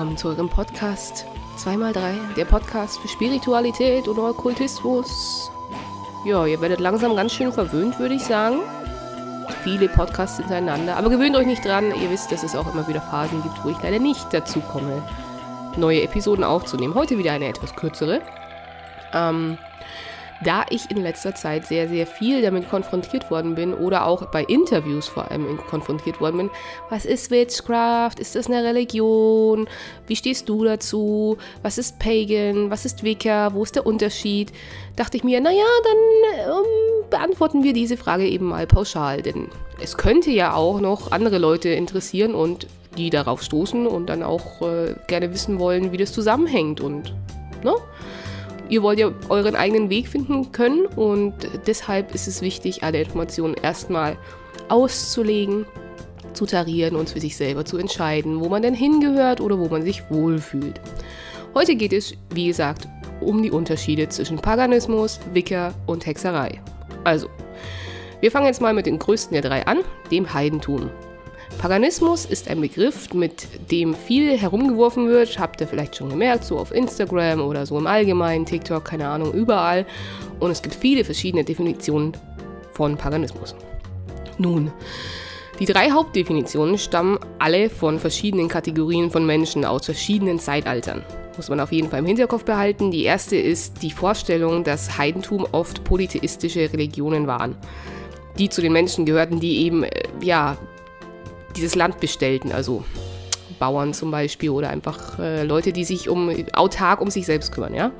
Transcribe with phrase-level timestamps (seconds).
[0.00, 1.26] Willkommen zu eurem Podcast
[1.58, 5.52] 2x3, der Podcast für Spiritualität und Okkultismus.
[6.24, 8.60] Ja, ihr werdet langsam ganz schön verwöhnt, würde ich sagen.
[9.62, 11.92] Viele Podcasts hintereinander, aber gewöhnt euch nicht dran.
[12.00, 15.02] Ihr wisst, dass es auch immer wieder Phasen gibt, wo ich leider nicht dazu komme,
[15.76, 16.94] neue Episoden aufzunehmen.
[16.94, 18.22] Heute wieder eine etwas kürzere.
[19.12, 19.58] Ähm,
[20.44, 24.42] da ich in letzter Zeit sehr, sehr viel damit konfrontiert worden bin oder auch bei
[24.44, 26.50] Interviews vor allem konfrontiert worden bin.
[26.88, 28.14] Was ist Witchcraft?
[28.18, 29.68] Ist das eine Religion?
[30.06, 31.36] Wie stehst du dazu?
[31.62, 32.70] Was ist Pagan?
[32.70, 33.52] Was ist Wicca?
[33.52, 34.52] Wo ist der Unterschied?
[34.96, 39.48] Dachte ich mir, naja, dann ähm, beantworten wir diese Frage eben mal pauschal, denn
[39.82, 44.62] es könnte ja auch noch andere Leute interessieren und die darauf stoßen und dann auch
[44.62, 47.14] äh, gerne wissen wollen, wie das zusammenhängt und,
[47.62, 47.74] ne?
[48.70, 51.34] Ihr wollt ja euren eigenen Weg finden können und
[51.66, 54.16] deshalb ist es wichtig, alle Informationen erstmal
[54.68, 55.66] auszulegen,
[56.34, 59.82] zu tarieren und für sich selber zu entscheiden, wo man denn hingehört oder wo man
[59.82, 60.80] sich wohlfühlt.
[61.52, 62.86] Heute geht es, wie gesagt,
[63.20, 66.60] um die Unterschiede zwischen Paganismus, Wicca und Hexerei.
[67.02, 67.28] Also,
[68.20, 69.78] wir fangen jetzt mal mit den größten der drei an,
[70.12, 70.90] dem Heidentum.
[71.58, 75.38] Paganismus ist ein Begriff, mit dem viel herumgeworfen wird.
[75.38, 79.32] Habt ihr vielleicht schon gemerkt, so auf Instagram oder so im Allgemeinen, TikTok, keine Ahnung,
[79.32, 79.84] überall.
[80.38, 82.12] Und es gibt viele verschiedene Definitionen
[82.72, 83.54] von Paganismus.
[84.38, 84.72] Nun,
[85.58, 91.04] die drei Hauptdefinitionen stammen alle von verschiedenen Kategorien von Menschen aus verschiedenen Zeitaltern.
[91.36, 92.90] Muss man auf jeden Fall im Hinterkopf behalten.
[92.90, 97.56] Die erste ist die Vorstellung, dass Heidentum oft polytheistische Religionen waren
[98.38, 99.90] die zu den Menschen gehörten, die eben äh,
[100.22, 100.56] ja
[101.56, 102.84] dieses Land bestellten, also
[103.58, 107.74] Bauern zum Beispiel oder einfach äh, Leute, die sich um autark um sich selbst kümmern,
[107.74, 107.92] ja.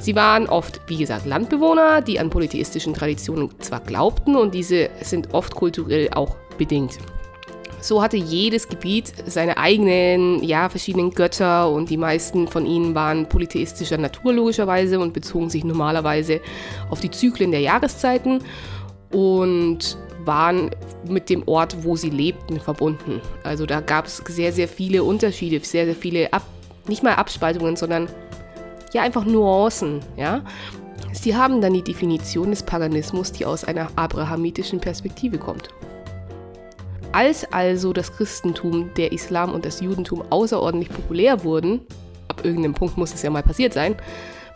[0.00, 5.34] Sie waren oft, wie gesagt, Landbewohner, die an polytheistischen Traditionen zwar glaubten und diese sind
[5.34, 6.98] oft kulturell auch bedingt.
[7.80, 13.28] So hatte jedes Gebiet seine eigenen, ja, verschiedenen Götter und die meisten von ihnen waren
[13.28, 16.40] polytheistischer Natur logischerweise und bezogen sich normalerweise
[16.90, 18.42] auf die Zyklen der Jahreszeiten
[19.12, 20.70] und waren
[21.06, 23.20] mit dem Ort, wo sie lebten, verbunden.
[23.44, 26.42] Also da gab es sehr, sehr viele Unterschiede, sehr, sehr viele, Ab
[26.86, 28.08] nicht mal Abspaltungen, sondern
[28.92, 30.42] ja einfach Nuancen, ja.
[31.12, 35.68] Sie haben dann die Definition des Paganismus, die aus einer abrahamitischen Perspektive kommt.
[37.12, 41.80] Als also das Christentum, der Islam und das Judentum außerordentlich populär wurden,
[42.28, 43.96] ab irgendeinem Punkt muss es ja mal passiert sein,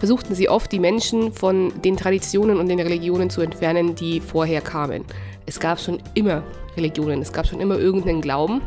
[0.03, 4.61] versuchten sie oft, die Menschen von den Traditionen und den Religionen zu entfernen, die vorher
[4.61, 5.05] kamen
[5.47, 6.43] es gab schon immer
[6.77, 8.63] Religionen, es gab schon immer irgendeinen Glauben.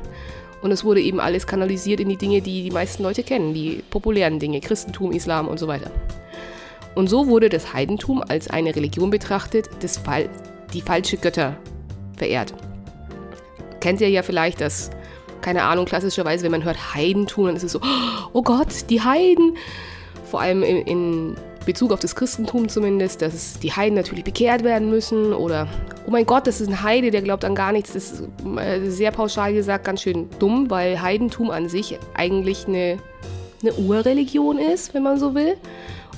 [0.62, 3.84] Und es wurde eben alles kanalisiert in die Dinge, die die meisten Leute kennen, die
[3.90, 5.92] populären Dinge, Christentum, Islam und so weiter.
[6.96, 10.30] Und so wurde das Heidentum als eine Religion betrachtet, das Fall,
[10.74, 11.58] die falsche Götter
[12.18, 12.54] verehrt.
[13.80, 14.90] Kennt ihr ja vielleicht das,
[15.42, 17.82] keine Ahnung, klassischerweise, wenn man hört Heidentum, dann ist es so,
[18.34, 19.58] oh Gott, die Heiden.
[20.26, 24.90] Vor allem in, in Bezug auf das Christentum zumindest, dass die Heiden natürlich bekehrt werden
[24.90, 25.68] müssen oder,
[26.06, 27.94] oh mein Gott, das ist ein Heide, der glaubt an gar nichts.
[27.94, 28.24] Das ist
[28.58, 32.98] äh, sehr pauschal gesagt ganz schön dumm, weil Heidentum an sich eigentlich eine,
[33.62, 35.58] eine Urreligion ist, wenn man so will.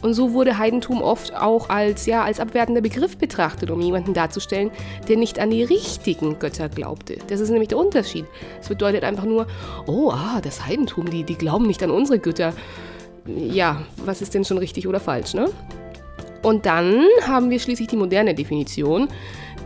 [0.02, 4.70] Und so wurde Heidentum oft auch als, ja, als abwertender Begriff betrachtet, um jemanden darzustellen,
[5.08, 7.18] der nicht an die richtigen Götter glaubte.
[7.28, 8.26] Das ist nämlich der Unterschied.
[8.62, 9.48] Es bedeutet einfach nur,
[9.88, 12.54] oh, ah, das Heidentum, die, die glauben nicht an unsere Götter
[13.28, 15.50] ja, was ist denn schon richtig oder falsch, ne?
[16.44, 19.08] Und dann haben wir schließlich die moderne Definition.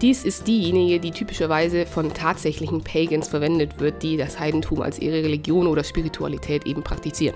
[0.02, 5.24] Dies ist diejenige, die typischerweise von tatsächlichen Pagans verwendet wird, die das Heidentum als ihre
[5.24, 7.36] Religion oder Spiritualität eben praktizieren.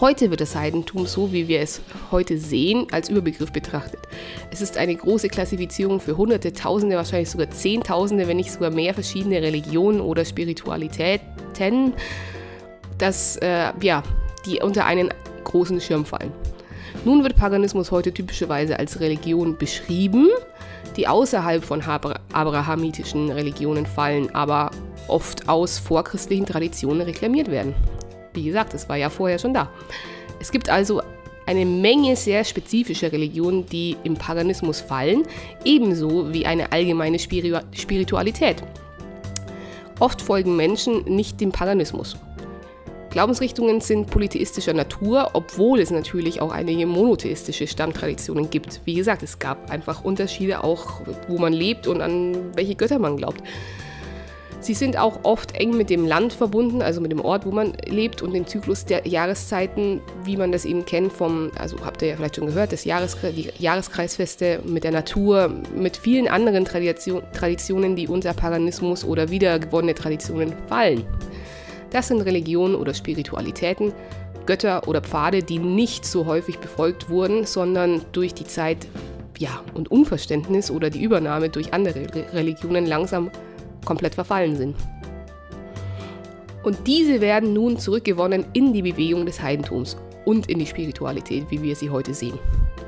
[0.00, 1.80] Heute wird das Heidentum, so wie wir es
[2.10, 4.00] heute sehen, als Überbegriff betrachtet.
[4.50, 8.94] Es ist eine große Klassifizierung für Hunderte, Tausende, wahrscheinlich sogar Zehntausende, wenn nicht sogar mehr
[8.94, 11.94] verschiedene Religionen oder Spiritualitäten,
[12.98, 14.02] das, äh, ja,
[14.44, 15.10] die unter einen
[15.44, 16.32] großen Schirm fallen.
[17.04, 20.28] Nun wird Paganismus heute typischerweise als Religion beschrieben,
[20.96, 24.70] die außerhalb von abrahamitischen Religionen fallen, aber
[25.08, 27.74] oft aus vorchristlichen Traditionen reklamiert werden.
[28.34, 29.70] Wie gesagt, es war ja vorher schon da.
[30.38, 31.02] Es gibt also
[31.46, 35.24] eine Menge sehr spezifischer Religionen, die im Paganismus fallen,
[35.64, 38.62] ebenso wie eine allgemeine Spiritualität.
[39.98, 42.16] Oft folgen Menschen nicht dem Paganismus.
[43.12, 48.80] Glaubensrichtungen sind polytheistischer Natur, obwohl es natürlich auch einige monotheistische Stammtraditionen gibt.
[48.86, 53.18] Wie gesagt, es gab einfach Unterschiede auch, wo man lebt und an welche Götter man
[53.18, 53.42] glaubt.
[54.60, 57.74] Sie sind auch oft eng mit dem Land verbunden, also mit dem Ort, wo man
[57.84, 62.08] lebt und dem Zyklus der Jahreszeiten, wie man das eben kennt vom, also habt ihr
[62.08, 67.22] ja vielleicht schon gehört, das Jahreskre die Jahreskreisfeste mit der Natur, mit vielen anderen Tradition
[67.34, 71.04] Traditionen, die unter Paganismus oder wiedergewonnene Traditionen fallen.
[71.92, 73.92] Das sind Religionen oder Spiritualitäten,
[74.46, 78.88] Götter oder Pfade, die nicht so häufig befolgt wurden, sondern durch die Zeit
[79.38, 83.30] ja, und Unverständnis oder die Übernahme durch andere Religionen langsam
[83.84, 84.76] komplett verfallen sind.
[86.62, 91.62] Und diese werden nun zurückgewonnen in die Bewegung des Heidentums und in die Spiritualität, wie
[91.62, 92.38] wir sie heute sehen.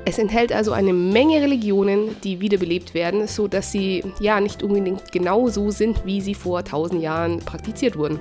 [0.05, 5.11] Es enthält also eine Menge Religionen, die wiederbelebt werden, so dass sie ja nicht unbedingt
[5.11, 8.19] genau so sind, wie sie vor tausend Jahren praktiziert wurden.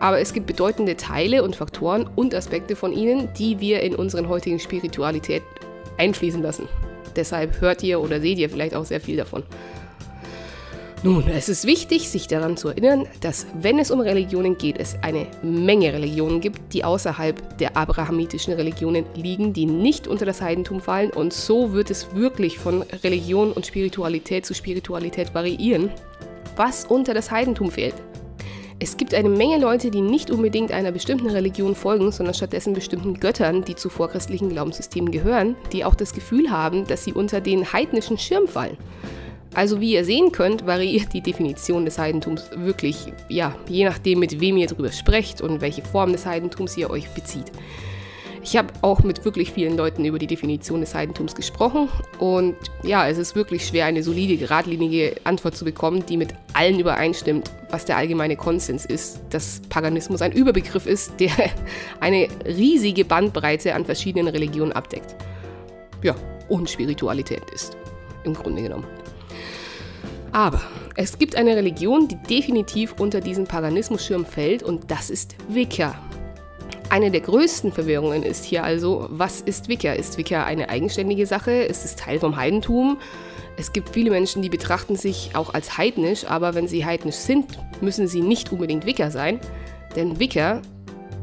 [0.00, 4.28] Aber es gibt bedeutende Teile und Faktoren und Aspekte von ihnen, die wir in unseren
[4.28, 5.42] heutigen Spiritualität
[5.98, 6.68] einfließen lassen.
[7.14, 9.44] Deshalb hört ihr oder seht ihr vielleicht auch sehr viel davon.
[11.02, 14.96] Nun, es ist wichtig, sich daran zu erinnern, dass wenn es um Religionen geht, es
[15.02, 20.80] eine Menge Religionen gibt, die außerhalb der abrahamitischen Religionen liegen, die nicht unter das Heidentum
[20.80, 25.90] fallen und so wird es wirklich von Religion und Spiritualität zu Spiritualität variieren,
[26.56, 27.94] was unter das Heidentum fehlt.
[28.82, 33.20] Es gibt eine Menge Leute, die nicht unbedingt einer bestimmten Religion folgen, sondern stattdessen bestimmten
[33.20, 37.74] Göttern, die zu vorchristlichen Glaubenssystemen gehören, die auch das Gefühl haben, dass sie unter den
[37.74, 38.78] heidnischen Schirm fallen.
[39.52, 44.40] Also wie ihr sehen könnt, variiert die Definition des Heidentums wirklich, ja, je nachdem, mit
[44.40, 47.52] wem ihr darüber sprecht und welche Form des Heidentums ihr euch bezieht.
[48.42, 51.88] Ich habe auch mit wirklich vielen Leuten über die Definition des Heidentums gesprochen
[52.18, 56.80] und ja, es ist wirklich schwer, eine solide, geradlinige Antwort zu bekommen, die mit allen
[56.80, 61.30] übereinstimmt, was der allgemeine Konsens ist, dass Paganismus ein Überbegriff ist, der
[62.00, 65.16] eine riesige Bandbreite an verschiedenen Religionen abdeckt.
[66.02, 66.14] Ja,
[66.48, 67.76] und Spiritualität ist,
[68.24, 68.86] im Grunde genommen.
[70.32, 70.62] Aber
[70.96, 75.94] es gibt eine Religion, die definitiv unter diesen Paganismus-Schirm fällt und das ist Wicca.
[76.88, 79.92] Eine der größten Verwirrungen ist hier also, was ist Wicca?
[79.92, 81.52] Ist Wicca eine eigenständige Sache?
[81.52, 82.98] Ist es Teil vom Heidentum?
[83.56, 87.46] Es gibt viele Menschen, die betrachten sich auch als heidnisch, aber wenn sie heidnisch sind,
[87.80, 89.38] müssen sie nicht unbedingt Wicca sein,
[89.96, 90.62] denn Wicca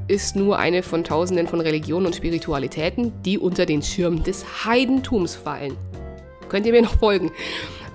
[0.07, 5.35] ist nur eine von tausenden von Religionen und Spiritualitäten, die unter den Schirm des Heidentums
[5.35, 5.75] fallen.
[6.47, 7.31] Könnt ihr mir noch folgen?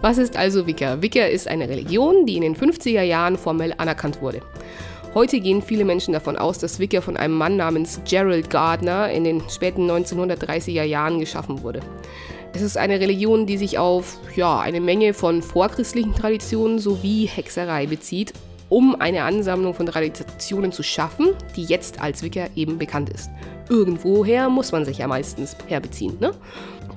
[0.02, 1.00] Was ist also Wicca?
[1.00, 4.42] Wicca ist eine Religion, die in den 50er Jahren formell anerkannt wurde.
[5.14, 9.24] Heute gehen viele Menschen davon aus, dass Wicca von einem Mann namens Gerald Gardner in
[9.24, 11.80] den späten 1930er Jahren geschaffen wurde.
[12.54, 17.86] Es ist eine Religion, die sich auf ja, eine Menge von vorchristlichen Traditionen sowie Hexerei
[17.86, 18.32] bezieht,
[18.70, 23.28] um eine Ansammlung von Traditionen zu schaffen, die jetzt als Wicca eben bekannt ist.
[23.68, 26.16] Irgendwoher muss man sich ja meistens herbeziehen.
[26.20, 26.30] Ne?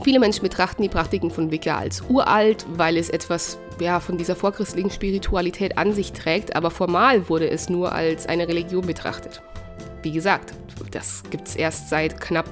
[0.03, 4.35] Viele Menschen betrachten die Praktiken von Wicca als uralt, weil es etwas ja, von dieser
[4.35, 9.41] vorchristlichen Spiritualität an sich trägt, aber formal wurde es nur als eine Religion betrachtet.
[10.01, 10.53] Wie gesagt,
[10.91, 12.49] das gibt es erst seit knapp,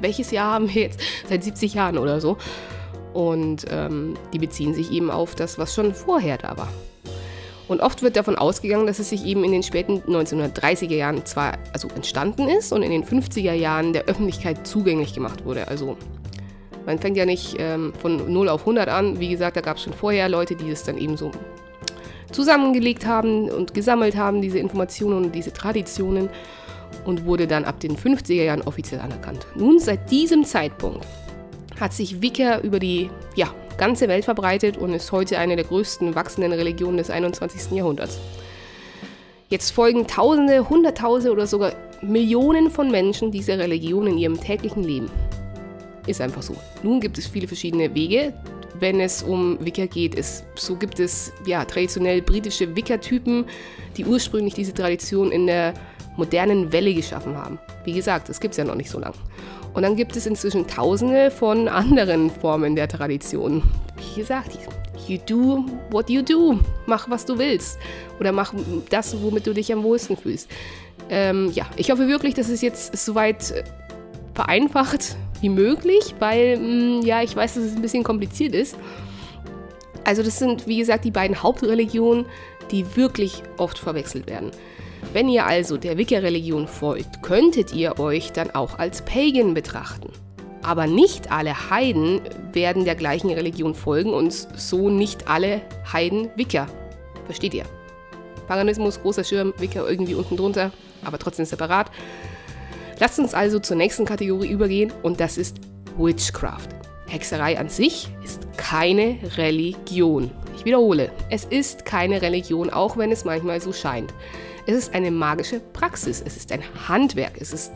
[0.00, 1.00] welches Jahr haben wir jetzt?
[1.28, 2.38] Seit 70 Jahren oder so.
[3.14, 6.68] Und ähm, die beziehen sich eben auf das, was schon vorher da war.
[7.68, 11.58] Und oft wird davon ausgegangen, dass es sich eben in den späten 1930er Jahren zwar
[11.72, 15.68] also entstanden ist und in den 50er Jahren der Öffentlichkeit zugänglich gemacht wurde.
[15.68, 15.98] Also
[16.86, 19.20] man fängt ja nicht ähm, von 0 auf 100 an.
[19.20, 21.30] Wie gesagt, da gab es schon vorher Leute, die es dann eben so
[22.32, 26.30] zusammengelegt haben und gesammelt haben, diese Informationen und diese Traditionen
[27.04, 29.46] und wurde dann ab den 50er Jahren offiziell anerkannt.
[29.54, 31.06] Nun, seit diesem Zeitpunkt
[31.78, 33.48] hat sich Wicca über die ja,
[33.78, 37.72] ganze Welt verbreitet und ist heute eine der größten wachsenden Religionen des 21.
[37.72, 38.18] Jahrhunderts.
[39.48, 45.10] Jetzt folgen Tausende, Hunderttausende oder sogar Millionen von Menschen dieser Religion in ihrem täglichen Leben.
[46.06, 46.54] Ist einfach so.
[46.82, 48.34] Nun gibt es viele verschiedene Wege,
[48.78, 50.16] wenn es um Wicca geht.
[50.16, 53.46] Es, so gibt es ja, traditionell britische Wicca-Typen,
[53.96, 55.74] die ursprünglich diese Tradition in der
[56.18, 57.58] modernen Welle geschaffen haben.
[57.84, 59.14] Wie gesagt, das gibt es ja noch nicht so lange.
[59.72, 63.62] Und dann gibt es inzwischen tausende von anderen Formen der Tradition.
[63.96, 64.58] Wie gesagt,
[65.06, 66.58] you do what you do.
[66.86, 67.78] Mach, was du willst.
[68.18, 68.52] Oder mach
[68.90, 70.50] das, womit du dich am wohlsten fühlst.
[71.10, 73.64] Ähm, ja, ich hoffe wirklich, dass es jetzt soweit äh,
[74.34, 78.76] vereinfacht wie möglich, weil, mh, mm, ja, ich weiß, dass es ein bisschen kompliziert ist.
[80.04, 82.26] Also das sind, wie gesagt, die beiden Hauptreligionen,
[82.70, 84.50] die wirklich oft verwechselt werden.
[85.14, 90.12] Wenn ihr also der Wicca-Religion folgt, könntet ihr euch dann auch als Pagan betrachten.
[90.62, 92.20] Aber nicht alle Heiden
[92.52, 96.66] werden der gleichen Religion folgen und so nicht alle Heiden Wicca.
[97.24, 97.64] Versteht ihr?
[98.48, 100.72] Paganismus, großer Schirm, Wicca irgendwie unten drunter,
[101.02, 101.90] aber trotzdem separat.
[102.98, 105.56] Lasst uns also zur nächsten Kategorie übergehen und das ist
[105.96, 106.68] Witchcraft.
[107.06, 110.30] Hexerei an sich ist keine Religion.
[110.54, 114.12] Ich wiederhole, es ist keine Religion, auch wenn es manchmal so scheint.
[114.68, 117.72] Es ist eine magische Praxis, es ist ein Handwerk, es ist,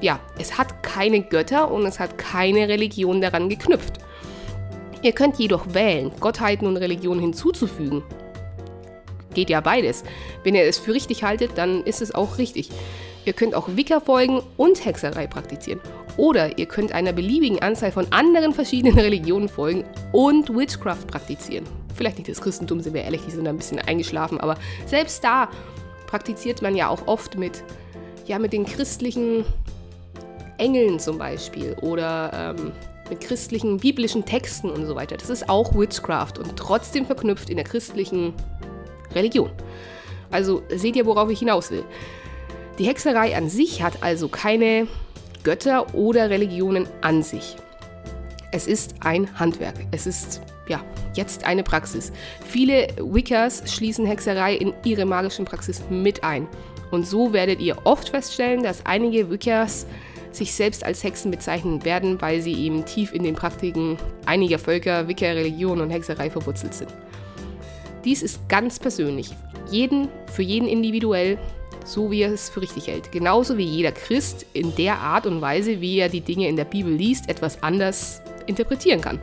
[0.00, 3.98] ja, es hat keine Götter und es hat keine Religion daran geknüpft.
[5.02, 8.02] Ihr könnt jedoch wählen, Gottheiten und Religionen hinzuzufügen.
[9.34, 10.04] Geht ja beides.
[10.42, 12.70] Wenn ihr es für richtig haltet, dann ist es auch richtig.
[13.26, 15.80] Ihr könnt auch Wicca folgen und Hexerei praktizieren.
[16.16, 21.66] Oder ihr könnt einer beliebigen Anzahl von anderen verschiedenen Religionen folgen und Witchcraft praktizieren.
[21.94, 25.22] Vielleicht nicht das Christentum, sind wir ehrlich, die sind da ein bisschen eingeschlafen, aber selbst
[25.22, 25.50] da
[26.12, 27.64] praktiziert man ja auch oft mit,
[28.26, 29.46] ja, mit den christlichen
[30.58, 32.72] Engeln zum Beispiel oder ähm,
[33.08, 35.16] mit christlichen biblischen Texten und so weiter.
[35.16, 38.34] Das ist auch Witchcraft und trotzdem verknüpft in der christlichen
[39.14, 39.50] Religion.
[40.30, 41.84] Also seht ihr, worauf ich hinaus will.
[42.78, 44.88] Die Hexerei an sich hat also keine
[45.44, 47.56] Götter oder Religionen an sich.
[48.50, 49.76] Es ist ein Handwerk.
[49.92, 52.12] Es ist ja jetzt eine Praxis.
[52.46, 56.46] Viele Wiccas schließen Hexerei in ihre magischen Praxis mit ein.
[56.90, 59.86] Und so werdet ihr oft feststellen, dass einige Wiccas
[60.30, 65.08] sich selbst als Hexen bezeichnen werden, weil sie eben tief in den Praktiken einiger Völker,
[65.08, 66.94] Wicca-Religion und Hexerei verwurzelt sind.
[68.04, 69.30] Dies ist ganz persönlich,
[69.70, 71.38] jeden, für jeden individuell,
[71.84, 73.12] so wie er es für richtig hält.
[73.12, 76.64] Genauso wie jeder Christ in der Art und Weise, wie er die Dinge in der
[76.64, 79.18] Bibel liest, etwas anders interpretieren kann.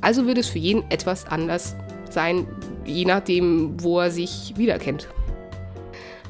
[0.00, 1.76] Also wird es für jeden etwas anders
[2.10, 2.46] sein,
[2.84, 5.08] je nachdem, wo er sich wiedererkennt.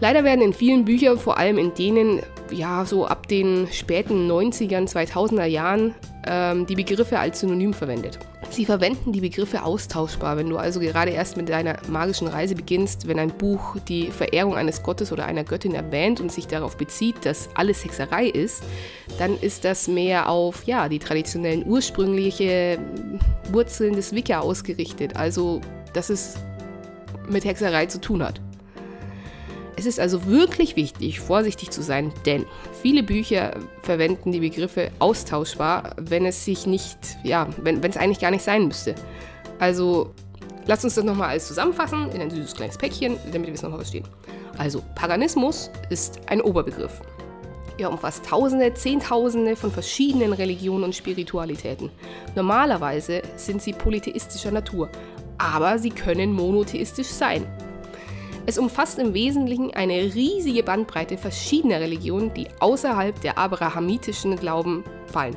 [0.00, 2.20] Leider werden in vielen Büchern, vor allem in denen
[2.52, 5.94] ja so ab den späten 90ern, 2000er Jahren,
[6.26, 8.18] ähm, die Begriffe als Synonym verwendet.
[8.50, 10.36] Sie verwenden die Begriffe austauschbar.
[10.36, 14.54] Wenn du also gerade erst mit deiner magischen Reise beginnst, wenn ein Buch die Verehrung
[14.56, 18.62] eines Gottes oder einer Göttin erwähnt und sich darauf bezieht, dass alles Hexerei ist,
[19.18, 22.78] dann ist das mehr auf ja, die traditionellen ursprüngliche
[23.52, 25.16] Wurzeln des Wicca ausgerichtet.
[25.16, 25.60] Also,
[25.92, 26.36] dass es
[27.28, 28.40] mit Hexerei zu tun hat.
[29.78, 32.46] Es ist also wirklich wichtig, vorsichtig zu sein, denn
[32.82, 38.32] viele Bücher verwenden die Begriffe austauschbar, wenn es sich nicht, ja, wenn es eigentlich gar
[38.32, 38.96] nicht sein müsste.
[39.60, 40.10] Also
[40.66, 43.78] lasst uns das nochmal alles zusammenfassen in ein süßes kleines Päckchen, damit wir es nochmal
[43.78, 44.04] verstehen.
[44.56, 47.00] Also Paganismus ist ein Oberbegriff.
[47.78, 51.92] Er umfasst Tausende, Zehntausende von verschiedenen Religionen und Spiritualitäten.
[52.34, 54.88] Normalerweise sind sie polytheistischer Natur,
[55.38, 57.46] aber sie können monotheistisch sein.
[58.48, 65.36] Es umfasst im Wesentlichen eine riesige Bandbreite verschiedener Religionen, die außerhalb der abrahamitischen Glauben fallen,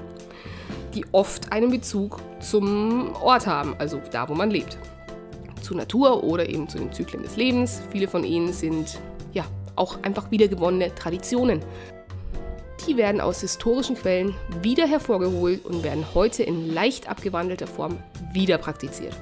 [0.95, 4.77] die oft einen Bezug zum Ort haben, also da, wo man lebt.
[5.61, 7.81] Zur Natur oder eben zu den Zyklen des Lebens.
[7.91, 9.01] Viele von ihnen sind
[9.33, 9.43] ja
[9.75, 11.59] auch einfach wiedergewonnene Traditionen.
[12.87, 17.97] Die werden aus historischen Quellen wieder hervorgeholt und werden heute in leicht abgewandelter Form
[18.31, 19.17] wieder praktiziert.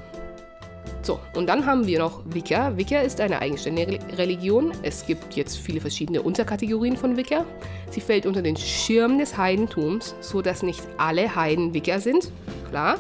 [1.02, 2.76] So, und dann haben wir noch Wicca.
[2.76, 4.74] Wicca ist eine eigenständige Religion.
[4.84, 7.46] Es gibt jetzt viele verschiedene Unterkategorien von Wicca.
[7.90, 12.32] Sie fällt unter den Schirm des Heidentums, sodass nicht alle Heiden Wicca sind,
[12.70, 12.98] klar.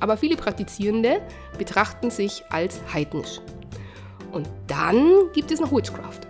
[0.00, 1.20] Aber viele Praktizierende
[1.58, 3.40] betrachten sich als heidnisch.
[4.32, 6.20] Und dann gibt es noch Witchcraft.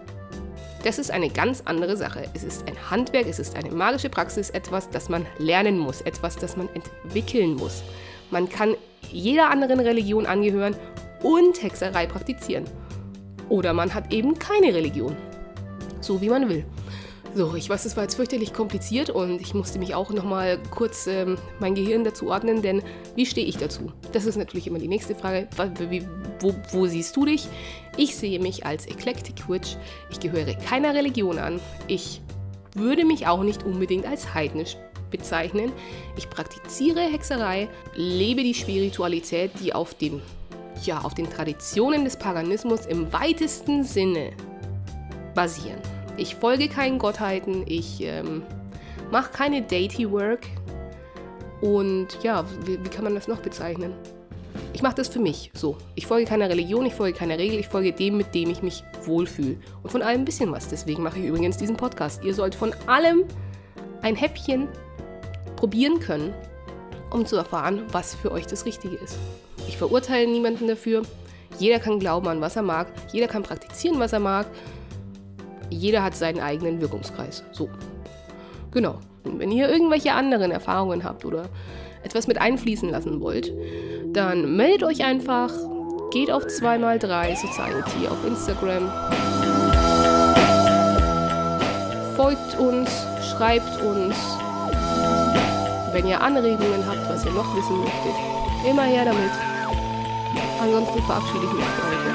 [0.85, 2.29] Das ist eine ganz andere Sache.
[2.35, 6.37] Es ist ein Handwerk, es ist eine magische Praxis, etwas, das man lernen muss, etwas,
[6.37, 7.83] das man entwickeln muss.
[8.31, 8.77] Man kann
[9.11, 10.77] jeder anderen Religion angehören
[11.27, 12.65] und Hexerei praktizieren.
[13.49, 15.17] Oder man hat eben keine Religion.
[16.01, 16.65] So wie man will.
[17.35, 21.07] So, ich weiß, das war jetzt fürchterlich kompliziert und ich musste mich auch nochmal kurz
[21.07, 22.81] ähm, mein Gehirn dazu ordnen, denn
[23.15, 23.93] wie stehe ich dazu?
[24.13, 25.49] Das ist natürlich immer die nächste Frage.
[26.41, 27.47] Wo, wo, siehst du dich?
[27.99, 29.77] Ich sehe mich als Eclectic Witch.
[30.11, 31.61] Ich gehöre keiner Religion an.
[31.89, 32.23] Ich
[32.75, 34.77] würde mich auch nicht unbedingt als heidnisch
[35.11, 35.73] bezeichnen.
[36.17, 40.23] Ich praktiziere Hexerei, lebe die Spiritualität, die auf den,
[40.85, 44.33] ja, auf den Traditionen des Paganismus im weitesten Sinne
[45.35, 45.81] basieren.
[46.17, 48.43] Ich folge keinen Gottheiten, ich ähm,
[49.11, 50.47] mache keine Deity Work
[51.61, 53.95] und ja, wie, wie kann man das noch bezeichnen?
[54.73, 55.77] Ich mache das für mich so.
[55.95, 58.83] Ich folge keiner Religion, ich folge keiner Regel, ich folge dem, mit dem ich mich
[59.05, 59.57] wohlfühle.
[59.83, 60.69] Und von allem ein bisschen was.
[60.69, 62.23] Deswegen mache ich übrigens diesen Podcast.
[62.25, 63.25] Ihr sollt von allem
[64.03, 64.69] ein Häppchen
[65.57, 66.35] probieren können,
[67.11, 69.19] um zu erfahren, was für euch das Richtige ist.
[69.69, 71.03] Ich verurteile niemanden dafür.
[71.59, 72.89] Jeder kann glauben an, was er mag.
[73.13, 74.47] Jeder kann praktizieren, was er mag.
[75.71, 77.45] Jeder hat seinen eigenen Wirkungskreis.
[77.53, 77.69] So.
[78.73, 78.99] Genau.
[79.25, 81.49] Und wenn ihr irgendwelche anderen Erfahrungen habt oder
[82.03, 83.53] etwas mit einfließen lassen wollt,
[84.13, 85.51] dann meldet euch einfach.
[86.13, 88.91] Geht auf 2x3 Society auf Instagram.
[92.15, 92.89] Folgt uns,
[93.31, 94.15] schreibt uns,
[95.93, 99.56] wenn ihr Anregungen habt, was ihr noch wissen möchtet, immer her damit.
[100.67, 102.11] Ansonsten verabschiede ich mich für heute.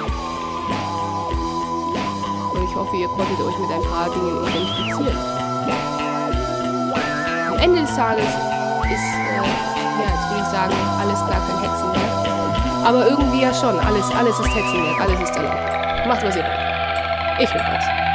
[2.54, 5.18] Und ich hoffe, ihr konntet euch mit ein paar Dingen identifizieren.
[7.48, 9.44] Am Ende des Tages ist, äh, ja,
[10.04, 12.86] jetzt würde ich sagen, alles gar kein Hexenwerk.
[12.86, 13.80] Aber irgendwie ja schon.
[13.80, 16.08] Alles, alles ist Hexenwerk, alles ist erlaubt.
[16.08, 17.40] Macht, was ihr wollt.
[17.40, 18.11] Ich will raus.